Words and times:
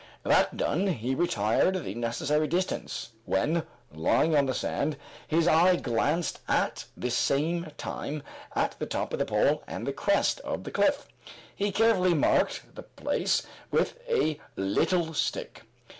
That 0.23 0.57
done, 0.57 0.87
he 0.87 1.13
retired 1.13 1.75
the 1.75 1.93
necessary 1.93 2.47
distance, 2.47 3.11
when, 3.25 3.61
lying 3.93 4.35
on 4.35 4.47
the 4.47 4.53
sand, 4.55 4.97
his 5.27 5.47
eye 5.47 5.75
glanced 5.75 6.39
at 6.47 6.85
the 6.97 7.11
same 7.11 7.67
time 7.77 8.23
at 8.55 8.75
the 8.79 8.87
top 8.87 9.13
of 9.13 9.19
the 9.19 9.25
pole 9.27 9.61
and 9.67 9.85
the 9.85 9.93
crest 9.93 10.39
of 10.39 10.63
the 10.63 10.71
cliff. 10.71 11.05
He 11.55 11.71
carefully 11.71 12.15
marked 12.15 12.73
the 12.73 12.81
place 12.81 13.45
with 13.69 13.99
a 14.09 14.39
little 14.57 15.13
stick. 15.13 15.61